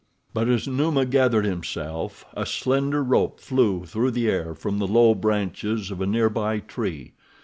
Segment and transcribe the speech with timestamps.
[0.33, 5.13] But as Numa gathered himself, a slender rope flew through the air from the low
[5.13, 7.13] branches of a near by tree.